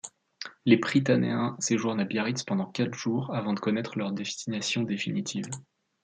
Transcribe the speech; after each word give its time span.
Les 0.65 0.77
Prytanéens 0.79 1.55
séjournent 1.59 1.99
à 1.99 2.05
Biarritz 2.05 2.41
pendant 2.43 2.65
quatre 2.65 2.95
jours 2.95 3.35
avant 3.35 3.53
de 3.53 3.59
connaître 3.59 3.99
leur 3.99 4.11
destination 4.11 4.81
définitive. 4.81 5.45